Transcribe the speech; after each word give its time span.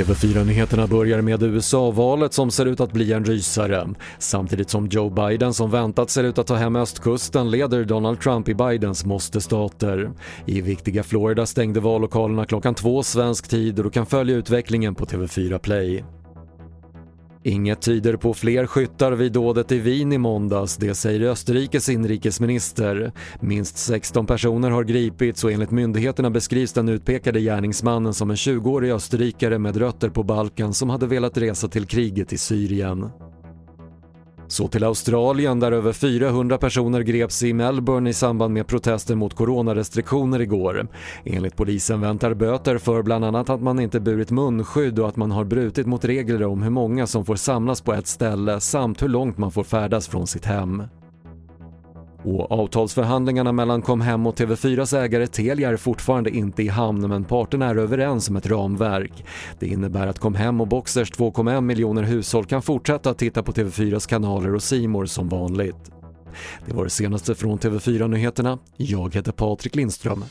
TV4-nyheterna 0.00 0.86
börjar 0.86 1.20
med 1.20 1.42
USA-valet 1.42 2.32
som 2.32 2.50
ser 2.50 2.66
ut 2.66 2.80
att 2.80 2.92
bli 2.92 3.12
en 3.12 3.24
rysare. 3.24 3.88
Samtidigt 4.18 4.70
som 4.70 4.86
Joe 4.86 5.10
Biden 5.10 5.54
som 5.54 5.70
väntat 5.70 6.10
ser 6.10 6.24
ut 6.24 6.38
att 6.38 6.46
ta 6.46 6.54
hem 6.54 6.76
östkusten 6.76 7.50
leder 7.50 7.84
Donald 7.84 8.20
Trump 8.20 8.48
i 8.48 8.54
Bidens 8.54 9.04
måste-stater. 9.04 10.10
I 10.46 10.60
viktiga 10.60 11.02
Florida 11.02 11.46
stängde 11.46 11.80
vallokalerna 11.80 12.44
klockan 12.44 12.74
två 12.74 13.02
svensk 13.02 13.48
tid 13.48 13.78
och 13.78 13.84
du 13.84 13.90
kan 13.90 14.06
följa 14.06 14.36
utvecklingen 14.36 14.94
på 14.94 15.04
TV4 15.04 15.58
Play. 15.58 16.04
Inget 17.42 17.82
tyder 17.82 18.16
på 18.16 18.34
fler 18.34 18.66
skyttar 18.66 19.12
vid 19.12 19.32
dådet 19.32 19.72
i 19.72 19.78
Wien 19.78 20.12
i 20.12 20.18
måndags, 20.18 20.76
det 20.76 20.94
säger 20.94 21.20
Österrikes 21.20 21.88
inrikesminister. 21.88 23.12
Minst 23.40 23.78
16 23.78 24.26
personer 24.26 24.70
har 24.70 24.84
gripits 24.84 25.44
och 25.44 25.52
enligt 25.52 25.70
myndigheterna 25.70 26.30
beskrivs 26.30 26.72
den 26.72 26.88
utpekade 26.88 27.40
gärningsmannen 27.40 28.14
som 28.14 28.30
en 28.30 28.36
20-årig 28.36 28.90
österrikare 28.90 29.58
med 29.58 29.76
rötter 29.76 30.08
på 30.10 30.22
Balkan 30.22 30.74
som 30.74 30.90
hade 30.90 31.06
velat 31.06 31.38
resa 31.38 31.68
till 31.68 31.86
kriget 31.86 32.32
i 32.32 32.38
Syrien. 32.38 33.10
Så 34.50 34.68
till 34.68 34.84
Australien 34.84 35.60
där 35.60 35.72
över 35.72 35.92
400 35.92 36.58
personer 36.58 37.00
greps 37.00 37.42
i 37.42 37.52
Melbourne 37.52 38.10
i 38.10 38.12
samband 38.12 38.54
med 38.54 38.66
protester 38.66 39.14
mot 39.14 39.34
coronarestriktioner 39.34 40.40
igår. 40.40 40.88
Enligt 41.24 41.56
polisen 41.56 42.00
väntar 42.00 42.34
böter 42.34 42.78
för 42.78 43.02
bland 43.02 43.24
annat 43.24 43.50
att 43.50 43.62
man 43.62 43.80
inte 43.80 44.00
burit 44.00 44.30
munskydd 44.30 44.98
och 44.98 45.08
att 45.08 45.16
man 45.16 45.30
har 45.30 45.44
brutit 45.44 45.86
mot 45.86 46.04
regler 46.04 46.42
om 46.42 46.62
hur 46.62 46.70
många 46.70 47.06
som 47.06 47.24
får 47.24 47.36
samlas 47.36 47.80
på 47.80 47.92
ett 47.92 48.06
ställe 48.06 48.60
samt 48.60 49.02
hur 49.02 49.08
långt 49.08 49.38
man 49.38 49.50
får 49.50 49.64
färdas 49.64 50.08
från 50.08 50.26
sitt 50.26 50.44
hem. 50.44 50.82
Och 52.24 52.52
avtalsförhandlingarna 52.52 53.52
mellan 53.52 53.82
Comhem 53.82 54.26
och 54.26 54.34
TV4s 54.34 54.98
ägare 54.98 55.26
Telia 55.26 55.70
är 55.70 55.76
fortfarande 55.76 56.30
inte 56.30 56.62
i 56.62 56.68
hamn 56.68 57.08
men 57.08 57.24
parterna 57.24 57.66
är 57.66 57.76
överens 57.76 58.28
om 58.28 58.36
ett 58.36 58.46
ramverk. 58.46 59.24
Det 59.58 59.66
innebär 59.66 60.06
att 60.06 60.18
Comhem 60.18 60.60
och 60.60 60.68
Boxers 60.68 61.12
2,1 61.12 61.60
miljoner 61.60 62.02
hushåll 62.02 62.44
kan 62.44 62.62
fortsätta 62.62 63.10
att 63.10 63.18
titta 63.18 63.42
på 63.42 63.52
TV4s 63.52 64.08
kanaler 64.08 64.54
och 64.54 64.62
Simor 64.62 65.06
som 65.06 65.28
vanligt. 65.28 65.90
Det 66.66 66.74
var 66.74 66.84
det 66.84 66.90
senaste 66.90 67.34
från 67.34 67.58
TV4 67.58 68.08
Nyheterna. 68.08 68.58
Jag 68.76 69.14
heter 69.14 69.32
Patrik 69.32 69.74
Lindström. 69.74 70.24